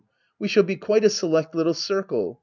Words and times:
We 0.39 0.47
shall 0.47 0.63
be 0.63 0.77
quite 0.77 1.03
a 1.03 1.11
select 1.11 1.53
little 1.53 1.75
circle. 1.75 2.39